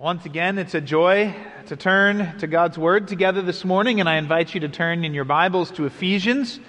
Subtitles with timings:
[0.00, 1.34] Once again, it's a joy
[1.66, 5.12] to turn to God's Word together this morning, and I invite you to turn in
[5.12, 6.60] your Bibles to Ephesians,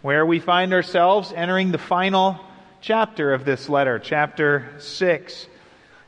[0.00, 2.40] where we find ourselves entering the final
[2.80, 5.46] chapter of this letter, chapter 6.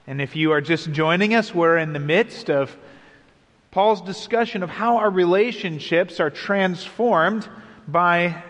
[0.07, 2.75] And if you are just joining us, we're in the midst of
[3.71, 7.47] Paul's discussion of how our relationships are transformed
[7.87, 8.43] by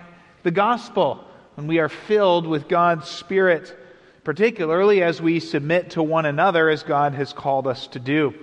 [0.44, 1.24] the gospel
[1.56, 3.76] when we are filled with God's Spirit
[4.24, 8.34] particularly as we submit to one another as God has called us to do.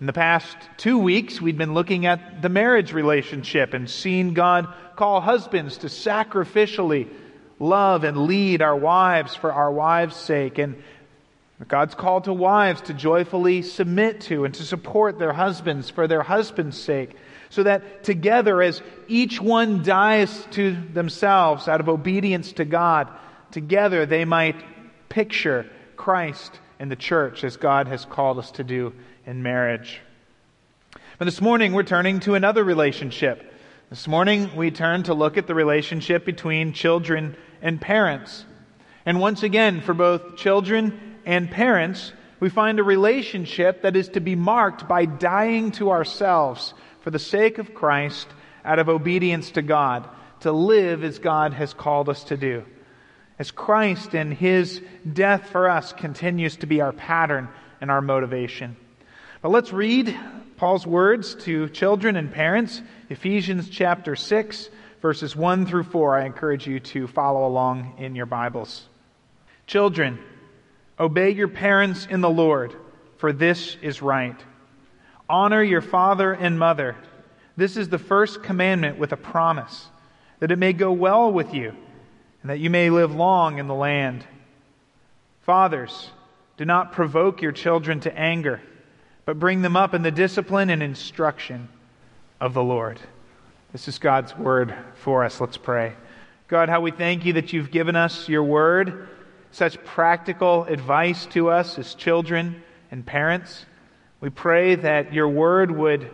[0.00, 4.72] In the past two weeks, we've been looking at the marriage relationship and seen God
[4.96, 7.08] call husbands to sacrificially
[7.58, 10.56] love and lead our wives for our wives' sake.
[10.56, 10.82] And
[11.68, 16.22] God's call to wives to joyfully submit to and to support their husbands for their
[16.22, 17.14] husband's sake.
[17.50, 23.08] So that together, as each one dies to themselves out of obedience to God,
[23.50, 24.56] together they might
[25.10, 25.66] picture
[25.96, 28.94] Christ and the church as God has called us to do
[29.26, 30.00] in marriage.
[31.18, 33.52] But this morning we're turning to another relationship.
[33.90, 38.46] This morning we turn to look at the relationship between children and parents.
[39.04, 44.20] And once again, for both children and parents, we find a relationship that is to
[44.20, 48.28] be marked by dying to ourselves for the sake of Christ
[48.64, 50.08] out of obedience to God,
[50.40, 52.64] to live as God has called us to do
[53.40, 57.48] as Christ and his death for us continues to be our pattern
[57.80, 58.76] and our motivation.
[59.40, 60.14] But let's read
[60.58, 64.68] Paul's words to children and parents, Ephesians chapter 6,
[65.00, 66.18] verses 1 through 4.
[66.18, 68.86] I encourage you to follow along in your Bibles.
[69.66, 70.18] Children,
[70.98, 72.76] obey your parents in the Lord,
[73.16, 74.36] for this is right.
[75.30, 76.94] Honor your father and mother.
[77.56, 79.88] This is the first commandment with a promise,
[80.40, 81.74] that it may go well with you
[82.42, 84.24] and that you may live long in the land.
[85.42, 86.10] Fathers,
[86.56, 88.60] do not provoke your children to anger,
[89.24, 91.68] but bring them up in the discipline and instruction
[92.40, 93.00] of the Lord.
[93.72, 95.40] This is God's word for us.
[95.40, 95.94] Let's pray.
[96.48, 99.08] God, how we thank you that you've given us your word,
[99.52, 103.64] such practical advice to us as children and parents.
[104.20, 106.10] We pray that your word would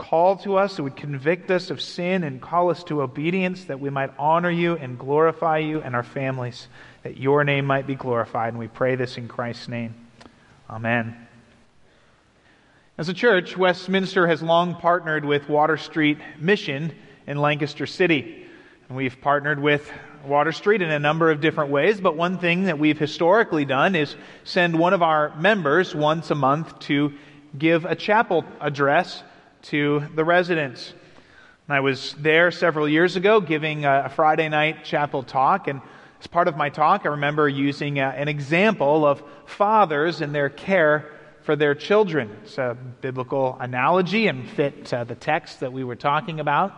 [0.00, 3.80] call to us, it would convict us of sin and call us to obedience, that
[3.80, 6.68] we might honor you and glorify you and our families,
[7.02, 8.48] that your name might be glorified.
[8.48, 9.94] And we pray this in Christ's name.
[10.70, 11.14] Amen.
[12.96, 16.94] As a church, Westminster has long partnered with Water Street Mission
[17.26, 18.46] in Lancaster City.
[18.88, 19.90] And we've partnered with
[20.24, 23.94] Water Street in a number of different ways, but one thing that we've historically done
[23.94, 27.12] is send one of our members once a month to
[27.58, 29.22] give a chapel address
[29.62, 30.92] to the residents.
[31.68, 35.80] And I was there several years ago giving a Friday night chapel talk, and
[36.20, 40.50] as part of my talk, I remember using a, an example of fathers and their
[40.50, 41.10] care
[41.42, 42.36] for their children.
[42.42, 46.74] It's a biblical analogy and fit the text that we were talking about.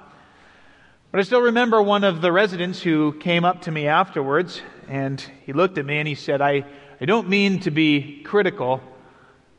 [1.11, 5.21] But I still remember one of the residents who came up to me afterwards, and
[5.45, 6.65] he looked at me and he said, I,
[7.01, 8.81] I don't mean to be critical,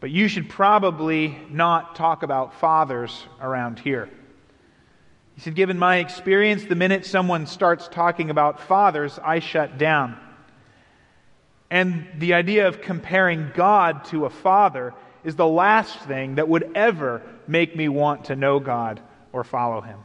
[0.04, 4.10] but you should probably not talk about fathers around here.
[5.36, 10.20] He said, Given my experience, the minute someone starts talking about fathers, I shut down.
[11.72, 14.94] And the idea of comparing God to a father
[15.24, 19.00] is the last thing that would ever make me want to know God
[19.32, 20.00] or follow him.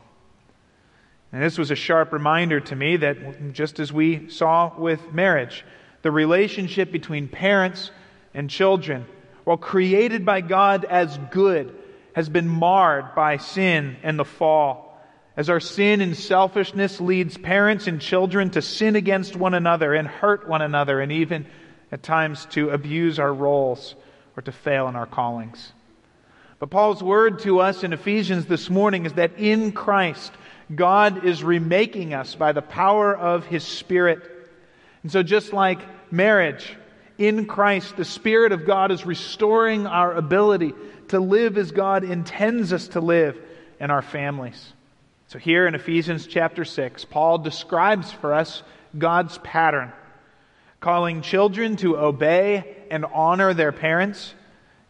[1.33, 5.65] And this was a sharp reminder to me that just as we saw with marriage,
[6.03, 7.91] the relationship between parents
[8.33, 9.05] and children
[9.49, 11.75] while created by God as good,
[12.13, 15.03] has been marred by sin and the fall.
[15.39, 20.07] As our sin and selfishness leads parents and children to sin against one another and
[20.07, 21.47] hurt one another, and even
[21.91, 23.95] at times to abuse our roles
[24.37, 25.73] or to fail in our callings.
[26.59, 30.31] But Paul's word to us in Ephesians this morning is that in Christ,
[30.75, 34.21] God is remaking us by the power of His Spirit.
[35.03, 35.81] And so, just like
[36.13, 36.77] marriage,
[37.19, 40.73] in Christ, the Spirit of God is restoring our ability
[41.09, 43.39] to live as God intends us to live
[43.81, 44.73] in our families.
[45.27, 48.63] So, here in Ephesians chapter 6, Paul describes for us
[48.97, 49.93] God's pattern,
[50.81, 54.35] calling children to obey and honor their parents,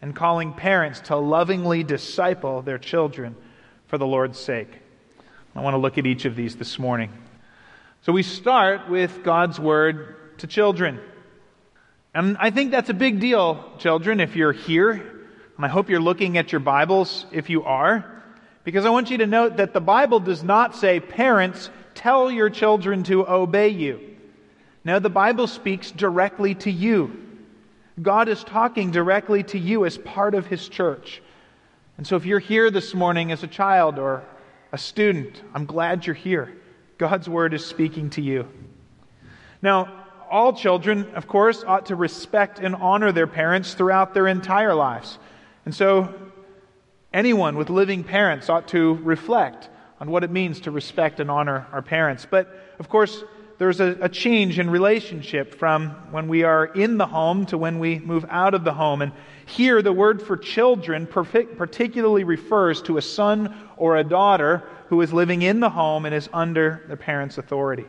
[0.00, 3.34] and calling parents to lovingly disciple their children
[3.88, 4.70] for the Lord's sake.
[5.56, 7.10] I want to look at each of these this morning.
[8.02, 11.00] So we start with God's word to children.
[12.18, 14.90] And I think that's a big deal, children, if you're here.
[14.90, 18.24] And I hope you're looking at your Bibles if you are.
[18.64, 22.50] Because I want you to note that the Bible does not say, parents, tell your
[22.50, 24.00] children to obey you.
[24.82, 27.24] No, the Bible speaks directly to you.
[28.02, 31.22] God is talking directly to you as part of His church.
[31.98, 34.24] And so if you're here this morning as a child or
[34.72, 36.52] a student, I'm glad you're here.
[36.98, 38.48] God's word is speaking to you.
[39.62, 44.74] Now, all children, of course, ought to respect and honor their parents throughout their entire
[44.74, 45.18] lives.
[45.64, 46.12] And so,
[47.12, 49.68] anyone with living parents ought to reflect
[50.00, 52.26] on what it means to respect and honor our parents.
[52.30, 53.24] But, of course,
[53.58, 57.80] there's a, a, change in relationship from when we are in the home to when
[57.80, 59.02] we move out of the home.
[59.02, 59.12] And
[59.46, 65.12] here, the word for children particularly refers to a son or a daughter who is
[65.12, 67.86] living in the home and is under the parent's authority.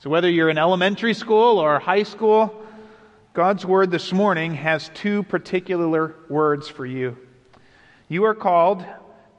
[0.00, 2.64] So, whether you're in elementary school or high school,
[3.34, 7.18] God's word this morning has two particular words for you.
[8.08, 8.82] You are called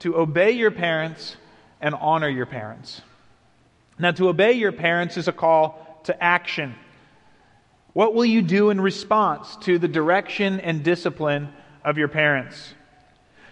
[0.01, 1.35] to obey your parents
[1.81, 3.01] and honor your parents.
[3.97, 6.75] Now, to obey your parents is a call to action.
[7.93, 11.49] What will you do in response to the direction and discipline
[11.83, 12.75] of your parents?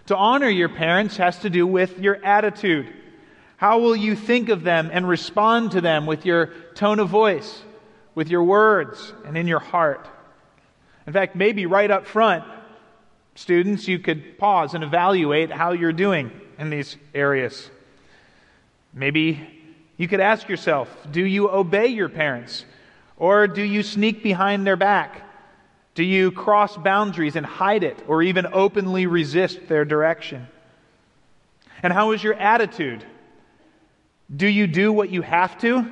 [0.06, 2.94] To honor your parents has to do with your attitude.
[3.60, 7.62] How will you think of them and respond to them with your tone of voice,
[8.16, 10.08] with your words, and in your heart?
[11.06, 12.46] In fact, maybe right up front,
[13.36, 17.70] students, you could pause and evaluate how you're doing in these areas.
[18.94, 19.46] Maybe
[19.98, 22.64] you could ask yourself do you obey your parents?
[23.18, 25.22] Or do you sneak behind their back?
[25.96, 30.48] Do you cross boundaries and hide it, or even openly resist their direction?
[31.84, 33.04] And how is your attitude?
[34.34, 35.92] Do you do what you have to,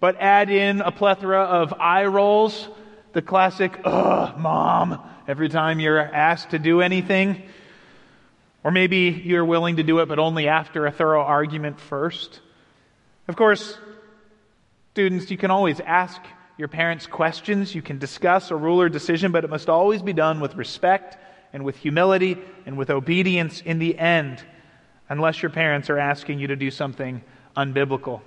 [0.00, 2.68] but add in a plethora of eye rolls,
[3.12, 7.42] the classic, ugh, mom, every time you're asked to do anything?
[8.62, 12.40] Or maybe you're willing to do it, but only after a thorough argument first?
[13.28, 13.78] Of course,
[14.92, 16.20] students, you can always ask
[16.58, 17.74] your parents questions.
[17.74, 21.16] You can discuss a rule or decision, but it must always be done with respect
[21.54, 22.36] and with humility
[22.66, 24.44] and with obedience in the end,
[25.08, 27.22] unless your parents are asking you to do something
[27.56, 28.20] unbiblical.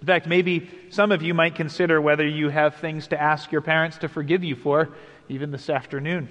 [0.00, 3.60] In fact, maybe some of you might consider whether you have things to ask your
[3.60, 4.88] parents to forgive you for,
[5.28, 6.28] even this afternoon.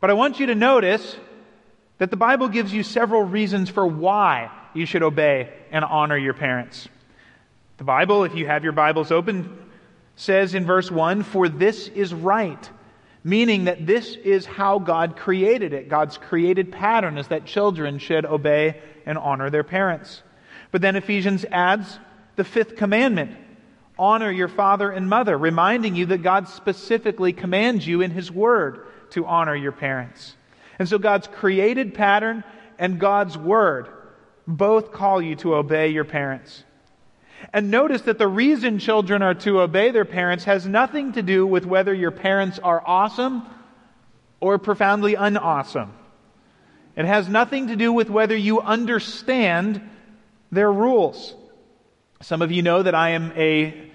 [0.00, 1.16] But I want you to notice
[1.98, 6.34] that the Bible gives you several reasons for why you should obey and honor your
[6.34, 6.88] parents.
[7.78, 9.56] The Bible, if you have your Bibles open,
[10.16, 12.70] says in verse 1 For this is right,
[13.22, 15.88] meaning that this is how God created it.
[15.88, 20.22] God's created pattern is that children should obey and honor their parents.
[20.70, 21.98] But then Ephesians adds
[22.36, 23.36] the fifth commandment
[23.98, 28.86] honor your father and mother, reminding you that God specifically commands you in His Word
[29.10, 30.36] to honor your parents.
[30.78, 32.44] And so God's created pattern
[32.78, 33.88] and God's Word
[34.46, 36.62] both call you to obey your parents.
[37.52, 41.46] And notice that the reason children are to obey their parents has nothing to do
[41.46, 43.42] with whether your parents are awesome
[44.40, 45.92] or profoundly unawesome.
[46.96, 49.82] It has nothing to do with whether you understand
[50.50, 51.34] their rules.
[52.22, 53.90] Some of you know that I am a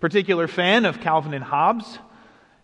[0.00, 1.98] particular fan of Calvin and Hobbes.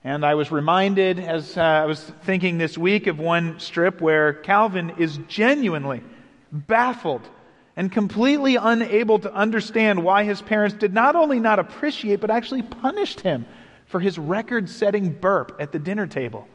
[0.05, 4.33] And I was reminded as uh, I was thinking this week of one strip where
[4.33, 6.03] Calvin is genuinely
[6.51, 7.29] baffled
[7.77, 12.63] and completely unable to understand why his parents did not only not appreciate, but actually
[12.63, 13.47] punished him
[13.87, 16.49] for his record setting burp at the dinner table.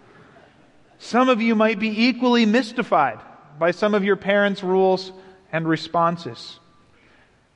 [0.98, 3.20] Some of you might be equally mystified
[3.58, 5.12] by some of your parents' rules
[5.52, 6.60] and responses.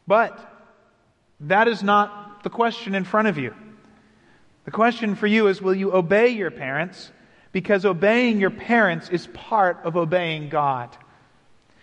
[0.08, 0.40] But
[1.42, 3.54] that is not the question in front of you.
[4.66, 7.12] The question for you is will you obey your parents?
[7.52, 10.96] Because obeying your parents is part of obeying God.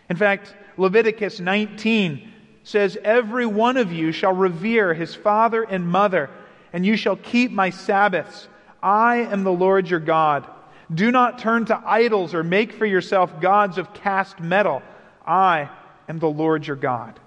[0.08, 6.30] In fact, Leviticus 19 says, Every one of you shall revere his father and mother,
[6.72, 8.48] and you shall keep my Sabbaths.
[8.82, 10.46] I am the Lord your God.
[10.92, 14.82] Do not turn to idols or make for yourself gods of cast metal.
[15.26, 15.70] I
[16.08, 17.18] am the Lord your God.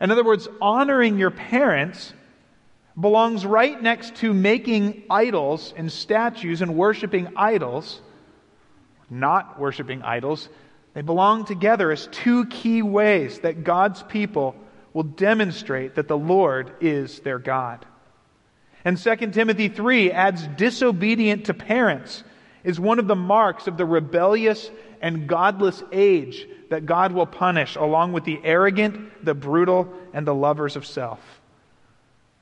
[0.00, 2.12] In other words, honoring your parents
[2.98, 8.00] belongs right next to making idols and statues and worshiping idols,
[9.10, 10.48] not worshiping idols,
[10.94, 14.56] they belong together as two key ways that God's people
[14.92, 17.86] will demonstrate that the Lord is their God.
[18.84, 22.24] And 2 Timothy 3 adds disobedient to parents
[22.64, 27.76] is one of the marks of the rebellious and godless age that God will punish,
[27.76, 31.20] along with the arrogant, the brutal, and the lovers of self.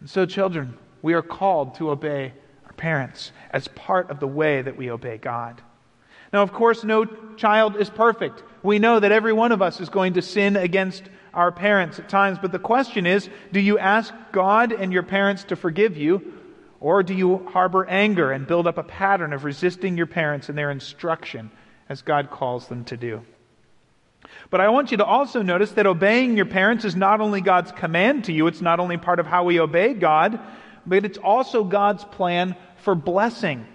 [0.00, 2.32] And so, children, we are called to obey
[2.66, 5.61] our parents as part of the way that we obey God.
[6.32, 7.04] Now, of course, no
[7.37, 8.42] child is perfect.
[8.62, 12.08] We know that every one of us is going to sin against our parents at
[12.08, 16.32] times, but the question is do you ask God and your parents to forgive you,
[16.80, 20.56] or do you harbor anger and build up a pattern of resisting your parents and
[20.56, 21.50] their instruction
[21.88, 23.23] as God calls them to do?
[24.50, 27.73] But I want you to also notice that obeying your parents is not only God's
[27.73, 30.38] command to you, it's not only part of how we obey God,
[30.85, 33.66] but it's also God's plan for blessing.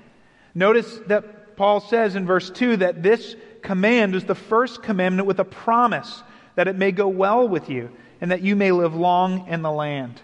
[0.53, 5.39] Notice that Paul says in verse 2 that this command is the first commandment with
[5.39, 6.23] a promise
[6.55, 7.89] that it may go well with you
[8.19, 10.21] and that you may live long in the land.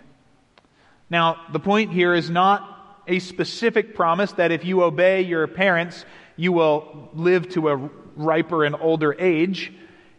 [1.09, 6.05] Now, the point here is not a specific promise that if you obey your parents,
[6.35, 9.71] you will live to a riper and older age.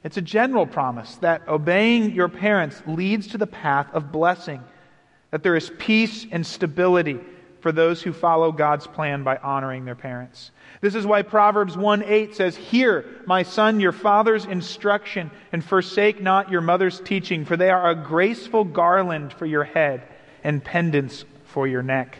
[0.02, 4.62] It's a general promise that obeying your parents leads to the path of blessing,
[5.30, 7.20] that there is peace and stability
[7.60, 10.52] for those who follow God's plan by honoring their parents.
[10.80, 16.22] This is why Proverbs 1 8 says, Hear, my son, your father's instruction, and forsake
[16.22, 20.02] not your mother's teaching, for they are a graceful garland for your head
[20.44, 22.18] and pendants for your neck.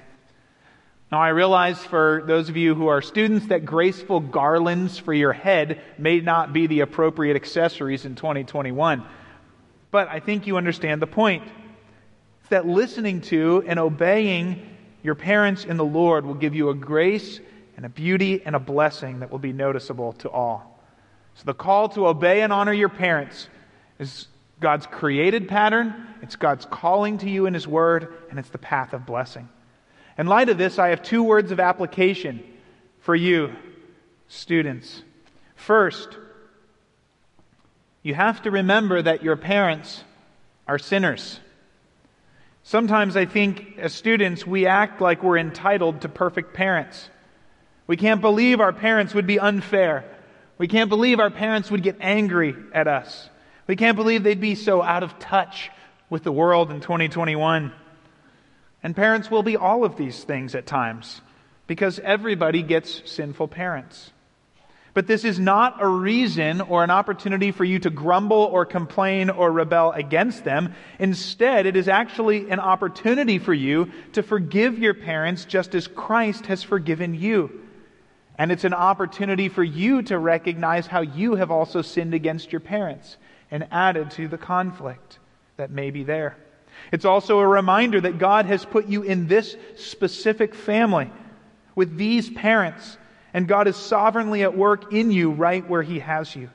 [1.11, 5.33] Now, I realize for those of you who are students that graceful garlands for your
[5.33, 9.05] head may not be the appropriate accessories in 2021.
[9.91, 11.45] But I think you understand the point.
[12.41, 16.75] It's that listening to and obeying your parents in the Lord will give you a
[16.75, 17.41] grace
[17.77, 20.79] and a beauty and a blessing that will be noticeable to all.
[21.37, 23.49] So, the call to obey and honor your parents
[23.99, 24.27] is
[24.61, 28.93] God's created pattern, it's God's calling to you in His Word, and it's the path
[28.93, 29.49] of blessing.
[30.17, 32.43] In light of this, I have two words of application
[33.01, 33.53] for you,
[34.27, 35.03] students.
[35.55, 36.09] First,
[38.03, 40.03] you have to remember that your parents
[40.67, 41.39] are sinners.
[42.65, 47.09] Sometimes I think as students, we act like we're entitled to perfect parents.
[47.87, 50.05] We can't believe our parents would be unfair.
[50.59, 53.31] We can't believe our parents would get angry at us.
[53.69, 55.71] We can't believe they'd be so out of touch
[56.11, 57.71] with the world in 2021.
[58.83, 61.21] And parents will be all of these things at times
[61.67, 64.11] because everybody gets sinful parents.
[64.95, 69.29] But this is not a reason or an opportunity for you to grumble or complain
[69.29, 70.75] or rebel against them.
[70.99, 76.47] Instead, it is actually an opportunity for you to forgive your parents just as Christ
[76.47, 77.67] has forgiven you.
[78.39, 82.61] And it's an opportunity for you to recognize how you have also sinned against your
[82.61, 83.19] parents
[83.51, 85.19] and added to the conflict
[85.57, 86.37] that may be there.
[86.93, 91.11] It's also a reminder that God has put you in this specific family
[91.75, 92.97] with these parents,
[93.33, 96.51] and God is sovereignly at work in you right where He has you.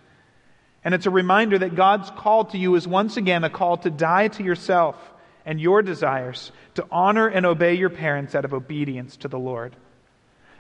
[0.83, 3.89] And it's a reminder that God's call to you is once again a call to
[3.89, 4.95] die to yourself
[5.45, 9.75] and your desires, to honor and obey your parents out of obedience to the Lord.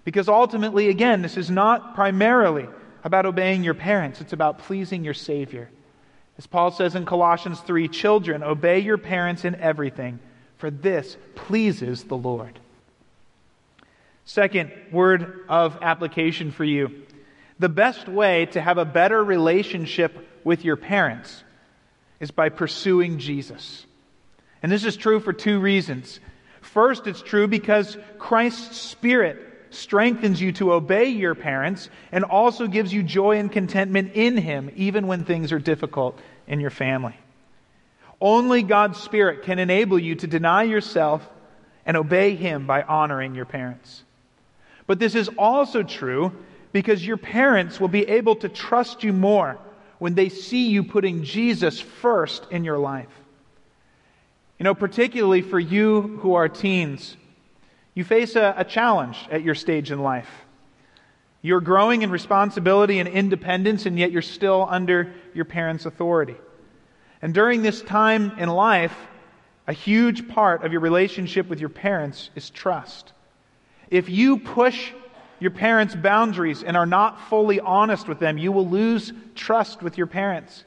[0.03, 2.67] Because ultimately, again, this is not primarily
[3.03, 5.69] about obeying your parents, it's about pleasing your Savior.
[6.37, 10.19] As Paul says in Colossians 3 Children, obey your parents in everything,
[10.57, 12.59] for this pleases the Lord.
[14.25, 17.03] Second word of application for you.
[17.59, 21.43] The best way to have a better relationship with your parents
[22.19, 23.85] is by pursuing Jesus.
[24.61, 26.19] And this is true for two reasons.
[26.61, 32.93] First, it's true because Christ's Spirit strengthens you to obey your parents, and also gives
[32.93, 37.15] you joy and contentment in Him, even when things are difficult in your family.
[38.21, 41.27] Only God's Spirit can enable you to deny yourself
[41.85, 44.03] and obey Him by honoring your parents.
[44.87, 46.31] But this is also true
[46.71, 49.57] because your parents will be able to trust you more
[49.99, 53.09] when they see you putting Jesus first in your life.
[54.59, 57.15] You know, particularly for you who are teens,
[57.95, 60.29] you face a, a challenge at your stage in life.
[61.41, 66.35] You're growing in responsibility and independence, and yet you're still under your parents' authority.
[67.21, 68.95] And during this time in life,
[69.67, 73.13] a huge part of your relationship with your parents is trust.
[73.89, 74.91] If you push
[75.39, 79.97] your parents' boundaries and are not fully honest with them, you will lose trust with
[79.97, 80.63] your parents.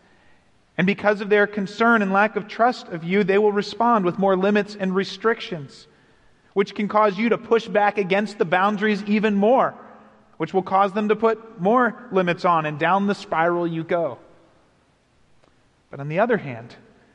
[0.78, 4.18] And because of their concern and lack of trust of you, they will respond with
[4.18, 5.86] more limits and restrictions
[6.56, 9.74] which can cause you to push back against the boundaries even more,
[10.38, 14.16] which will cause them to put more limits on, and down the spiral you go.
[15.90, 16.74] But on the other hand,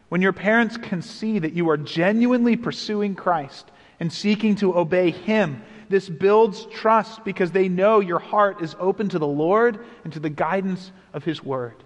[0.10, 3.66] when your parents can see that you are genuinely pursuing Christ
[4.00, 9.10] and seeking to obey Him, This builds trust because they know your heart is open
[9.10, 11.84] to the Lord and to the guidance of His Word.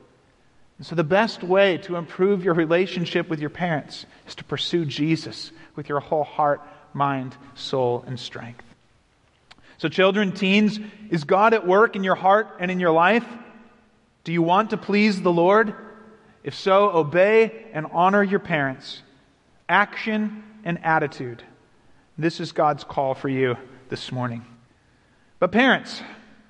[0.78, 4.84] And so, the best way to improve your relationship with your parents is to pursue
[4.84, 6.62] Jesus with your whole heart,
[6.96, 8.64] mind, soul, and strength.
[9.78, 13.26] So, children, teens, is God at work in your heart and in your life?
[14.24, 15.76] Do you want to please the Lord?
[16.44, 19.02] If so, obey and honor your parents.
[19.68, 21.44] Action and attitude.
[22.18, 23.58] This is God's call for you
[23.90, 24.46] this morning.
[25.40, 26.02] But, parents,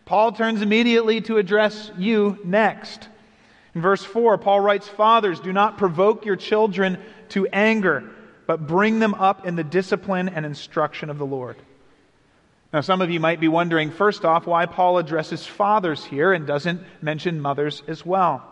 [0.05, 3.09] Paul turns immediately to address you next.
[3.73, 6.97] In verse 4, Paul writes, Fathers, do not provoke your children
[7.29, 8.09] to anger,
[8.47, 11.57] but bring them up in the discipline and instruction of the Lord.
[12.73, 16.45] Now, some of you might be wondering, first off, why Paul addresses fathers here and
[16.45, 18.51] doesn't mention mothers as well.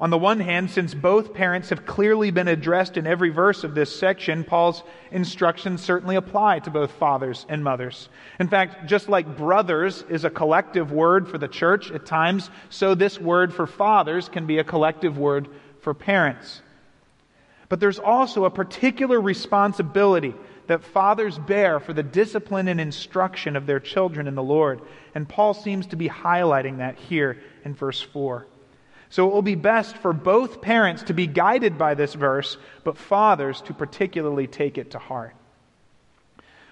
[0.00, 3.74] On the one hand, since both parents have clearly been addressed in every verse of
[3.74, 8.08] this section, Paul's instructions certainly apply to both fathers and mothers.
[8.40, 12.94] In fact, just like brothers is a collective word for the church at times, so
[12.94, 15.48] this word for fathers can be a collective word
[15.80, 16.60] for parents.
[17.68, 20.34] But there's also a particular responsibility
[20.66, 24.80] that fathers bear for the discipline and instruction of their children in the Lord.
[25.14, 28.46] And Paul seems to be highlighting that here in verse 4.
[29.10, 32.98] So it will be best for both parents to be guided by this verse, but
[32.98, 35.36] fathers to particularly take it to heart.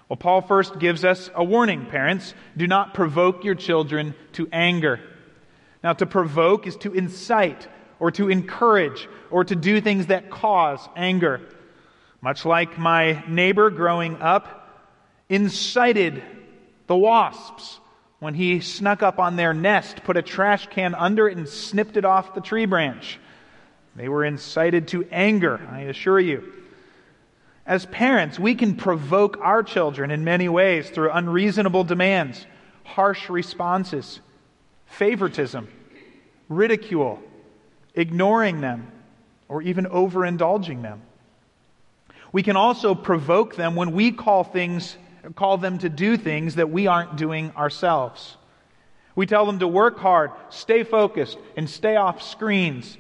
[0.08, 2.34] Well, Paul first gives us a warning, parents.
[2.56, 5.00] Do not provoke your children to anger.
[5.82, 7.66] Now, to provoke is to incite
[8.02, 11.40] or to encourage or to do things that cause anger.
[12.20, 14.68] Much like my neighbor growing up
[15.28, 16.20] incited
[16.88, 17.78] the wasps
[18.18, 21.96] when he snuck up on their nest, put a trash can under it, and snipped
[21.96, 23.20] it off the tree branch.
[23.94, 26.52] They were incited to anger, I assure you.
[27.64, 32.46] As parents, we can provoke our children in many ways through unreasonable demands,
[32.82, 34.18] harsh responses,
[34.86, 35.68] favoritism,
[36.48, 37.22] ridicule,
[37.94, 38.90] ignoring them,
[39.48, 41.02] or even overindulging them.
[42.32, 44.96] We can also provoke them when we call things
[45.36, 48.36] call them to do things that we aren't doing ourselves.
[49.14, 52.96] We tell them to work hard, stay focused, and stay off screens.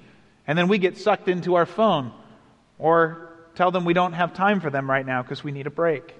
[0.46, 2.12] And then we get sucked into our phone
[2.78, 5.70] or tell them we don't have time for them right now because we need a
[5.70, 6.14] break.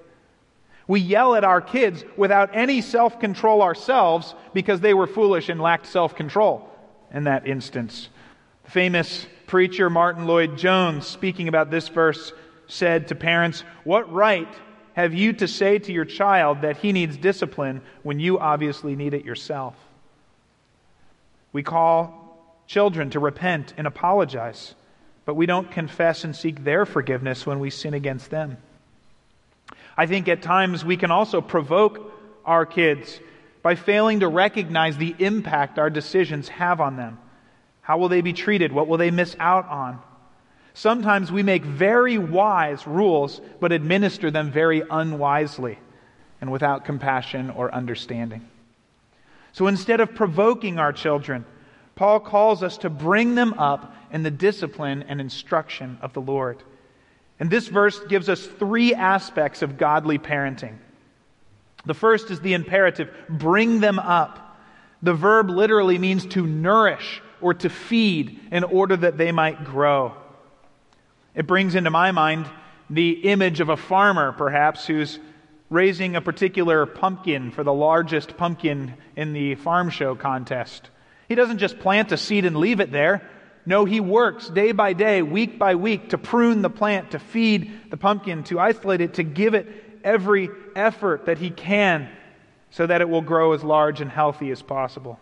[0.88, 5.61] We yell at our kids without any self control ourselves because they were foolish and
[5.61, 6.68] lacked self control
[7.12, 8.09] in that instance.
[8.72, 12.32] Famous preacher Martyn Lloyd-Jones, speaking about this verse,
[12.68, 14.48] said to parents, What right
[14.94, 19.12] have you to say to your child that he needs discipline when you obviously need
[19.12, 19.74] it yourself?
[21.52, 24.74] We call children to repent and apologize,
[25.26, 28.56] but we don't confess and seek their forgiveness when we sin against them.
[29.98, 32.11] I think at times we can also provoke
[32.46, 33.20] our kids
[33.61, 37.18] by failing to recognize the impact our decisions have on them.
[37.83, 38.73] How will they be treated?
[38.73, 40.01] What will they miss out on?
[40.75, 45.79] Sometimes we make very wise rules, but administer them very unwisely
[46.40, 48.49] and without compassion or understanding.
[49.53, 51.45] So instead of provoking our children,
[51.95, 56.62] Paul calls us to bring them up in the discipline and instruction of the Lord.
[57.38, 60.79] And this verse gives us three aspects of godly parenting.
[61.85, 64.59] The first is the imperative bring them up.
[65.03, 70.14] The verb literally means to nourish or to feed in order that they might grow.
[71.35, 72.46] It brings into my mind
[72.88, 75.18] the image of a farmer, perhaps, who's
[75.70, 80.90] raising a particular pumpkin for the largest pumpkin in the farm show contest.
[81.28, 83.28] He doesn't just plant a seed and leave it there.
[83.64, 87.90] No, he works day by day, week by week, to prune the plant, to feed
[87.90, 89.66] the pumpkin, to isolate it, to give it
[90.05, 92.11] every effort that he can
[92.70, 95.20] so that it will grow as large and healthy as possible.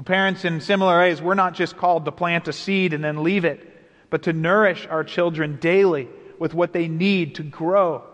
[0.00, 3.22] Well, parents, in similar ways, we're not just called to plant a seed and then
[3.22, 3.60] leave it
[4.08, 6.08] but to nourish our children daily
[6.38, 8.04] with what they need to grow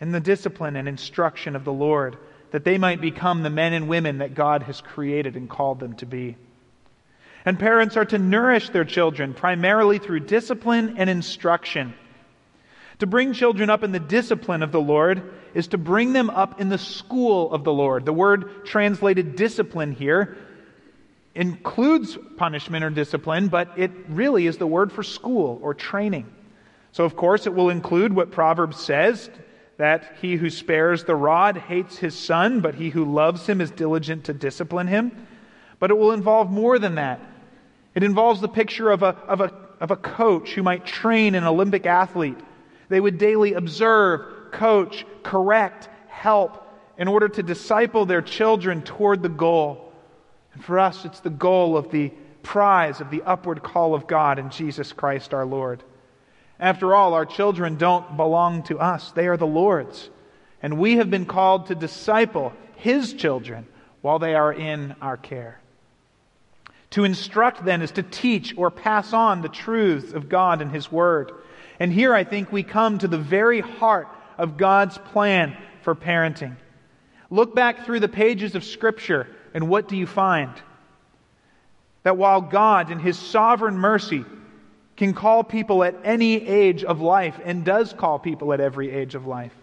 [0.00, 2.18] in the discipline and instruction of the Lord,
[2.52, 5.96] that they might become the men and women that God has created and called them
[5.96, 6.36] to be.
[7.44, 11.94] And parents are to nourish their children primarily through discipline and instruction.
[13.00, 16.60] To bring children up in the discipline of the Lord is to bring them up
[16.60, 18.04] in the school of the Lord.
[18.04, 20.38] The word translated discipline here
[21.34, 26.32] includes punishment or discipline, but it really is the word for school or training.
[26.92, 29.28] So, of course, it will include what Proverbs says
[29.76, 33.72] that he who spares the rod hates his son, but he who loves him is
[33.72, 35.26] diligent to discipline him.
[35.80, 37.20] But it will involve more than that.
[37.94, 41.44] It involves the picture of a, of a, of a coach who might train an
[41.44, 42.38] Olympic athlete.
[42.88, 46.64] They would daily observe, coach, correct, help,
[46.96, 49.92] in order to disciple their children toward the goal.
[50.54, 52.12] And for us, it's the goal of the
[52.42, 55.82] prize of the upward call of God in Jesus Christ our Lord.
[56.60, 60.10] After all, our children don't belong to us, they are the Lord's.
[60.62, 63.66] And we have been called to disciple His children
[64.00, 65.60] while they are in our care.
[66.90, 70.92] To instruct, then, is to teach or pass on the truths of God and His
[70.92, 71.32] Word.
[71.80, 74.06] And here I think we come to the very heart
[74.38, 76.56] of God's plan for parenting.
[77.30, 80.52] Look back through the pages of Scripture, and what do you find?
[82.02, 84.24] That while God, in His sovereign mercy,
[84.96, 89.14] can call people at any age of life, and does call people at every age
[89.14, 89.54] of life,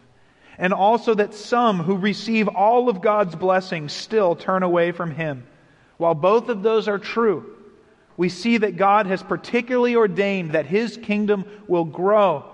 [0.58, 5.46] and also that some who receive all of God's blessings still turn away from Him.
[5.98, 7.58] While both of those are true,
[8.18, 12.46] we see that God has particularly ordained that His kingdom will grow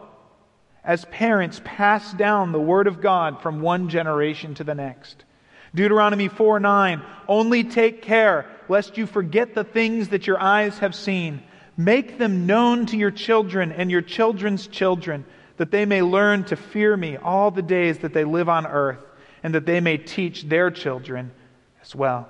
[0.83, 5.25] as parents pass down the Word of God from one generation to the next.
[5.75, 10.95] Deuteronomy 4 9, only take care lest you forget the things that your eyes have
[10.95, 11.41] seen.
[11.77, 15.25] Make them known to your children and your children's children,
[15.57, 18.99] that they may learn to fear me all the days that they live on earth,
[19.43, 21.31] and that they may teach their children
[21.81, 22.27] as well.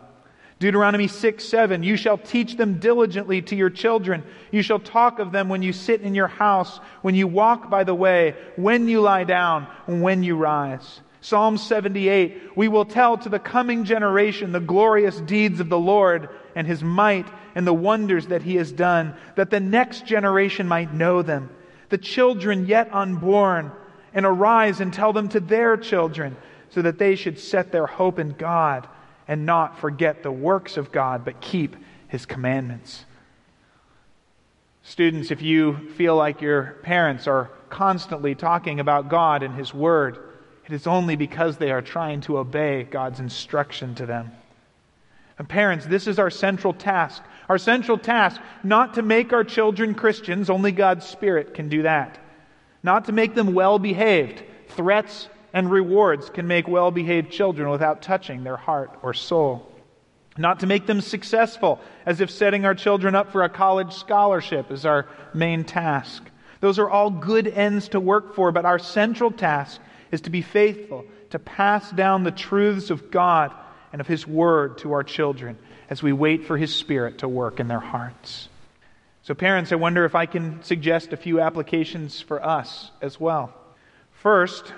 [0.59, 4.23] Deuteronomy 6 7, you shall teach them diligently to your children.
[4.51, 7.83] You shall talk of them when you sit in your house, when you walk by
[7.83, 11.01] the way, when you lie down, and when you rise.
[11.21, 16.29] Psalm 78, we will tell to the coming generation the glorious deeds of the Lord
[16.55, 20.93] and his might and the wonders that he has done, that the next generation might
[20.93, 21.49] know them.
[21.89, 23.71] The children yet unborn,
[24.13, 26.35] and arise and tell them to their children,
[26.69, 28.87] so that they should set their hope in God
[29.27, 31.75] and not forget the works of God, but keep
[32.07, 33.05] his commandments.
[34.83, 40.17] Students, if you feel like your parents are constantly talking about God and his word,
[40.67, 44.31] it is only because they are trying to obey God's instruction to them.
[45.39, 47.23] And parents, this is our central task.
[47.47, 52.19] Our central task, not to make our children Christians, only God's Spirit can do that.
[52.83, 54.43] Not to make them well behaved.
[54.69, 59.71] Threats and rewards can make well behaved children without touching their heart or soul.
[60.37, 64.69] Not to make them successful, as if setting our children up for a college scholarship
[64.69, 66.23] is our main task.
[66.59, 69.79] Those are all good ends to work for, but our central task
[70.11, 73.53] is to be faithful, to pass down the truths of God
[73.91, 75.57] and of His Word to our children
[75.89, 78.49] as we wait for His Spirit to work in their hearts.
[79.23, 83.53] So, parents, I wonder if I can suggest a few applications for us as well.
[84.13, 84.73] First,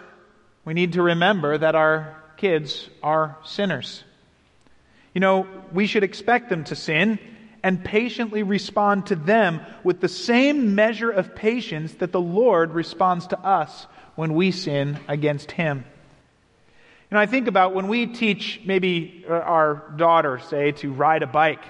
[0.65, 4.03] we need to remember that our kids are sinners.
[5.13, 7.19] You know, we should expect them to sin
[7.63, 13.27] and patiently respond to them with the same measure of patience that the Lord responds
[13.27, 13.85] to us
[14.19, 15.85] when we sin against Him.
[17.09, 21.27] And I think about when we teach maybe uh, our daughter, say, to ride a
[21.27, 21.63] bike,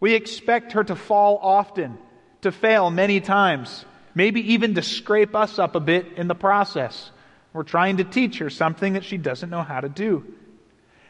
[0.00, 1.98] we expect her to fall often,
[2.40, 7.10] to fail many times, maybe even to scrape us up a bit in the process.
[7.52, 10.24] We're trying to teach her something that she doesn't know how to do.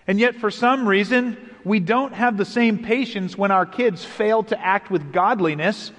[0.09, 4.43] And yet, for some reason, we don't have the same patience when our kids fail
[4.43, 5.93] to act with godliness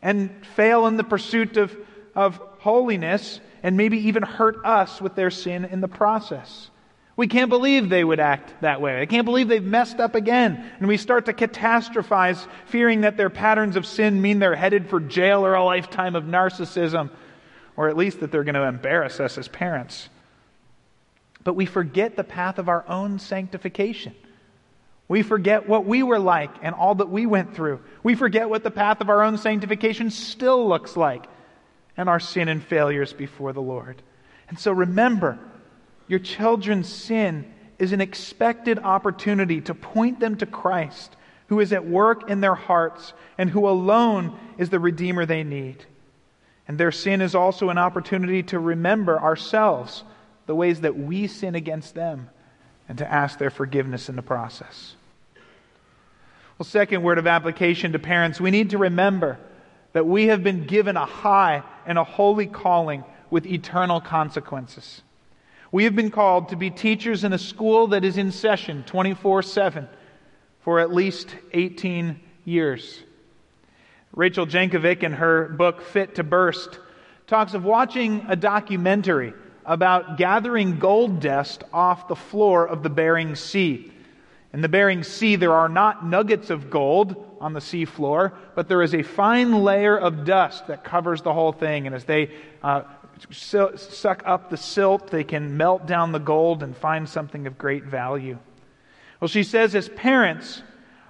[0.00, 1.76] and fail in the pursuit of,
[2.14, 6.70] of holiness and maybe even hurt us with their sin in the process.
[7.16, 9.00] We can't believe they would act that way.
[9.00, 10.64] I can't believe they've messed up again.
[10.78, 15.00] And we start to catastrophize, fearing that their patterns of sin mean they're headed for
[15.00, 17.10] jail or a lifetime of narcissism
[17.78, 20.08] or at least that they're going to embarrass us as parents.
[21.44, 24.16] But we forget the path of our own sanctification.
[25.06, 27.80] We forget what we were like and all that we went through.
[28.02, 31.26] We forget what the path of our own sanctification still looks like
[31.98, 34.00] and our sin and failures before the Lord.
[34.48, 35.38] And so remember,
[36.06, 41.16] your children's sin is an expected opportunity to point them to Christ,
[41.48, 45.84] who is at work in their hearts and who alone is the Redeemer they need.
[46.68, 50.04] And their sin is also an opportunity to remember ourselves
[50.46, 52.30] the ways that we sin against them
[52.88, 54.94] and to ask their forgiveness in the process.
[56.58, 59.38] Well, second word of application to parents, we need to remember
[59.92, 65.02] that we have been given a high and a holy calling with eternal consequences.
[65.70, 69.42] We have been called to be teachers in a school that is in session 24
[69.42, 69.88] 7
[70.60, 73.02] for at least 18 years.
[74.14, 76.78] Rachel Jankovic, in her book Fit to Burst,
[77.26, 79.34] talks of watching a documentary
[79.66, 83.92] about gathering gold dust off the floor of the Bering Sea.
[84.54, 88.68] In the Bering Sea, there are not nuggets of gold on the sea floor, but
[88.68, 91.86] there is a fine layer of dust that covers the whole thing.
[91.86, 92.30] And as they
[92.62, 92.82] uh,
[93.30, 97.84] suck up the silt, they can melt down the gold and find something of great
[97.84, 98.38] value.
[99.20, 100.62] Well, she says, as parents,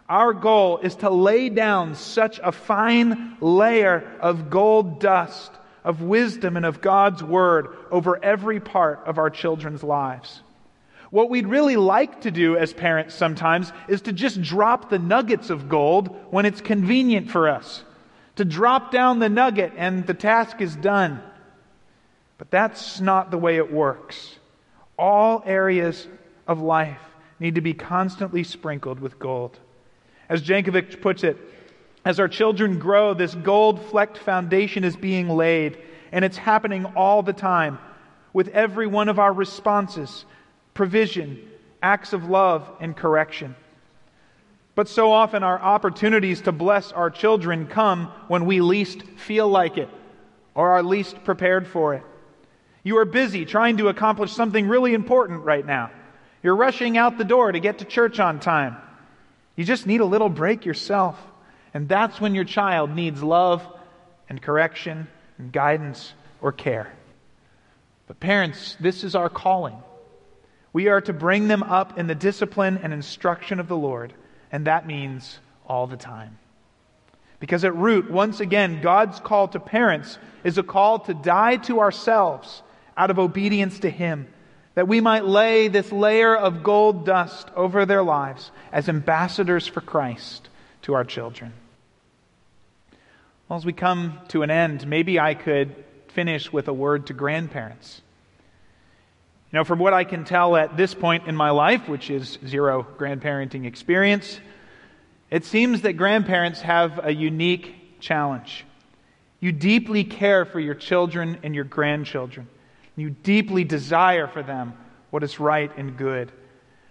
[0.08, 5.52] our goal is to lay down such a fine layer of gold dust,
[5.84, 10.42] of wisdom, and of God's Word over every part of our children's lives.
[11.10, 15.50] What we'd really like to do as parents sometimes is to just drop the nuggets
[15.50, 17.82] of gold when it's convenient for us.
[18.36, 21.22] To drop down the nugget and the task is done.
[22.36, 24.36] But that's not the way it works.
[24.98, 26.06] All areas
[26.46, 27.00] of life
[27.40, 29.58] need to be constantly sprinkled with gold.
[30.28, 31.36] As Jankovic puts it,
[32.04, 35.78] as our children grow, this gold flecked foundation is being laid,
[36.12, 37.78] and it's happening all the time
[38.32, 40.24] with every one of our responses
[40.78, 41.42] provision,
[41.82, 43.56] acts of love, and correction.
[44.76, 49.76] But so often our opportunities to bless our children come when we least feel like
[49.76, 49.88] it
[50.54, 52.04] or are least prepared for it.
[52.84, 55.90] You are busy trying to accomplish something really important right now.
[56.44, 58.76] You're rushing out the door to get to church on time.
[59.56, 61.18] You just need a little break yourself.
[61.74, 63.66] And that's when your child needs love
[64.28, 66.92] and correction and guidance or care.
[68.06, 69.82] But parents, this is our calling.
[70.72, 74.12] We are to bring them up in the discipline and instruction of the Lord,
[74.52, 76.38] and that means all the time.
[77.40, 81.80] Because at root, once again, God's call to parents is a call to die to
[81.80, 82.62] ourselves
[82.96, 84.26] out of obedience to Him,
[84.74, 89.80] that we might lay this layer of gold dust over their lives as ambassadors for
[89.80, 90.48] Christ
[90.82, 91.52] to our children.
[93.48, 95.74] Well, as we come to an end, maybe I could
[96.08, 98.02] finish with a word to grandparents.
[99.50, 102.38] You know, from what I can tell at this point in my life, which is
[102.46, 104.40] zero grandparenting experience,
[105.30, 108.66] it seems that grandparents have a unique challenge.
[109.40, 112.46] You deeply care for your children and your grandchildren.
[112.94, 114.74] You deeply desire for them
[115.08, 116.30] what is right and good.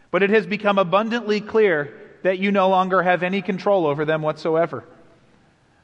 [0.09, 1.93] But it has become abundantly clear
[2.23, 4.83] that you no longer have any control over them whatsoever.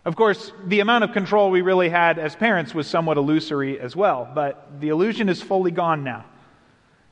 [0.05, 3.95] Of course, the amount of control we really had as parents was somewhat illusory as
[3.95, 6.25] well, but the illusion is fully gone now.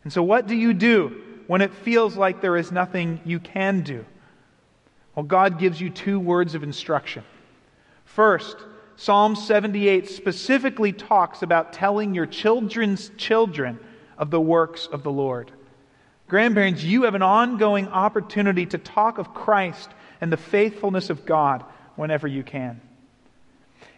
[0.04, 3.82] And so, what do you do when it feels like there is nothing you can
[3.82, 4.06] do?
[5.16, 7.24] Well, God gives you two words of instruction.
[8.06, 8.58] First,
[8.96, 13.80] Psalm 78 specifically talks about telling your children's children
[14.18, 15.52] of the works of the Lord.
[16.28, 19.90] Grandparents, you have an ongoing opportunity to talk of Christ
[20.22, 22.80] and the faithfulness of God whenever you can.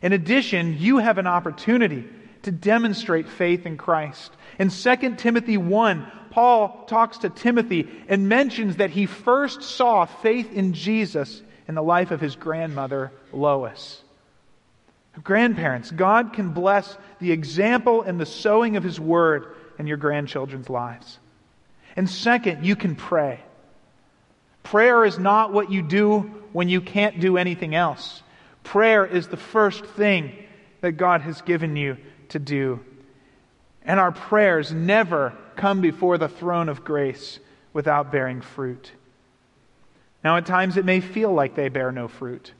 [0.01, 2.07] In addition, you have an opportunity
[2.43, 4.32] to demonstrate faith in Christ.
[4.60, 10.51] In 2 Timothy 1, Paul talks to Timothy and mentions that he first saw faith
[10.53, 14.01] in Jesus in the life of his grandmother, Lois.
[15.23, 20.69] Grandparents, God can bless the example and the sowing of his word in your grandchildren's
[20.69, 21.19] lives.
[21.95, 23.39] And second, you can pray.
[24.63, 28.23] Prayer is not what you do when you can't do anything else.
[28.63, 30.32] Prayer is the first thing
[30.82, 31.97] that God has given you
[32.33, 32.79] to do.
[33.83, 37.39] And our prayers never come before the throne of grace
[37.73, 38.91] without bearing fruit.
[40.23, 42.53] Now, at times it may feel like they bear no fruit.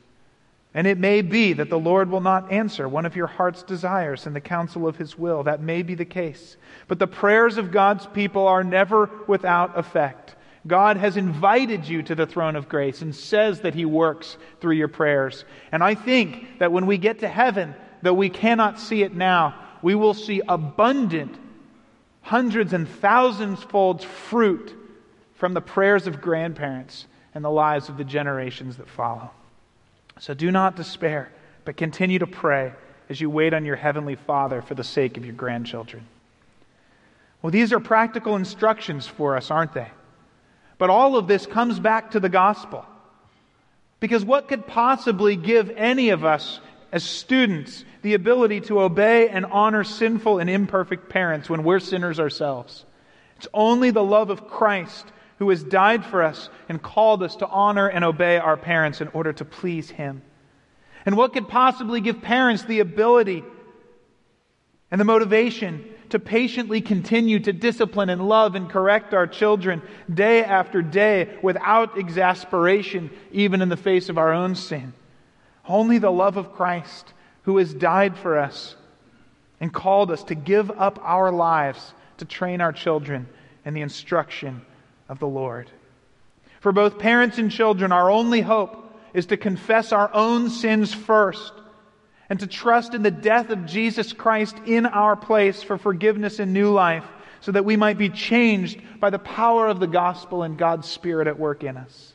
[0.74, 4.26] And it may be that the Lord will not answer one of your heart's desires
[4.26, 5.44] in the counsel of his will.
[5.44, 6.58] That may be the case.
[6.88, 10.36] But the prayers of God's people are never without effect.
[10.66, 14.76] God has invited you to the throne of grace and says that he works through
[14.76, 15.46] your prayers.
[15.72, 19.56] And I think that when we get to heaven, though we cannot see it now,
[19.84, 21.38] we will see abundant,
[22.22, 24.74] hundreds and thousands fold fruit
[25.36, 29.30] from the prayers of grandparents and the lives of the generations that follow.
[30.20, 31.32] So do not despair,
[31.66, 32.72] but continue to pray
[33.10, 36.08] as you wait on your heavenly Father for the sake of your grandchildren.
[37.42, 39.90] Well, these are practical instructions for us, aren't they?
[40.78, 42.86] But all of this comes back to the gospel.
[44.00, 46.62] Because what could possibly give any of us
[46.94, 52.20] as students the ability to obey and honor sinful and imperfect parents when we're sinners
[52.20, 52.86] ourselves.
[53.38, 55.08] It's only the love of Christ
[55.40, 59.08] who has died for us and called us to honor and obey our parents in
[59.08, 60.22] order to please Him.
[61.04, 63.44] And what could possibly give parents the ability
[64.92, 69.82] and the motivation to patiently continue to discipline and love and correct our children
[70.14, 74.94] day after day without exasperation, even in the face of our own sin?
[75.68, 78.76] Only the love of Christ who has died for us
[79.60, 83.28] and called us to give up our lives to train our children
[83.66, 84.62] in the instruction
[85.10, 85.70] of the Lord.
[86.60, 88.80] For both parents and children, our only hope
[89.14, 91.54] is to confess our own sins first
[92.30, 96.54] and to trust in the death of Jesus Christ in our place for forgiveness and
[96.54, 97.06] new life
[97.42, 101.28] so that we might be changed by the power of the gospel and God's Spirit
[101.28, 102.14] at work in us.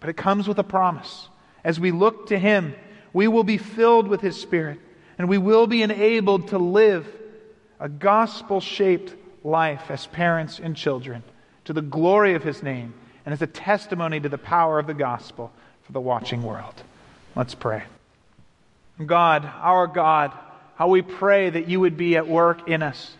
[0.00, 1.28] But it comes with a promise.
[1.64, 2.74] As we look to Him,
[3.12, 4.78] we will be filled with His Spirit
[5.18, 7.06] and we will be enabled to live
[7.80, 11.22] a gospel shaped life as parents and children
[11.64, 14.94] to the glory of His name and as a testimony to the power of the
[14.94, 16.74] gospel for the watching world.
[17.34, 17.84] Let's pray.
[19.04, 20.32] God, our God,
[20.76, 23.12] how we pray that you would be at work in us.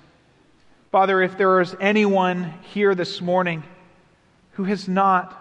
[0.92, 3.64] Father, if there is anyone here this morning
[4.52, 5.36] who has not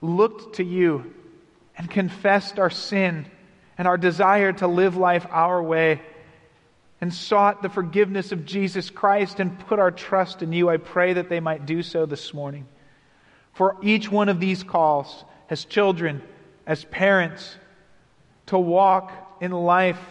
[0.00, 1.14] looked to you
[1.80, 3.24] and confessed our sin
[3.78, 5.98] and our desire to live life our way
[7.00, 11.14] and sought the forgiveness of Jesus Christ and put our trust in you, I pray
[11.14, 12.68] that they might do so this morning.
[13.54, 16.20] For each one of these calls, as children,
[16.66, 17.56] as parents,
[18.48, 20.04] to walk in life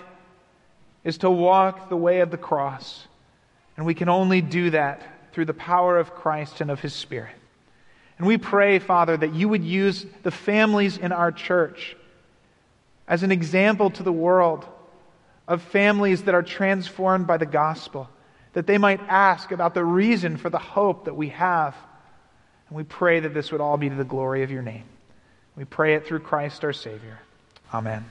[1.03, 3.08] is to walk the way of the cross.
[3.77, 5.03] And we can only do that
[5.34, 7.36] through the power of Christ and of His Spirit.
[8.19, 11.95] And we pray, Father, that you would use the families in our church
[13.08, 14.67] as an example to the world
[15.47, 18.10] of families that are transformed by the gospel,
[18.53, 21.75] that they might ask about the reason for the hope that we have.
[22.67, 24.84] And we pray that this would all be to the glory of your name.
[25.55, 27.19] We pray it through Christ our Savior.
[27.73, 28.05] Amen.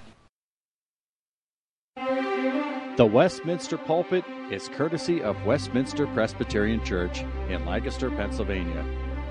[2.97, 8.85] The Westminster Pulpit is courtesy of Westminster Presbyterian Church in Lancaster, Pennsylvania.